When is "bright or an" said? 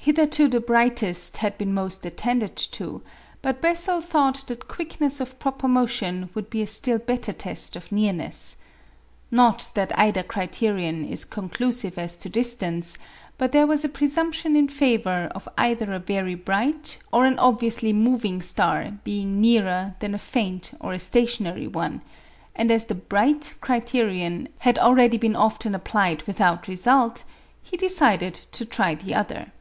16.34-17.38